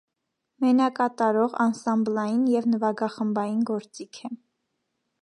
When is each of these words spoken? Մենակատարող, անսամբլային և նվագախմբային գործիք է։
Մենակատարող, 0.63 1.53
անսամբլային 1.67 2.41
և 2.55 2.69
նվագախմբային 2.73 3.63
գործիք 3.75 4.23
է։ 4.31 4.35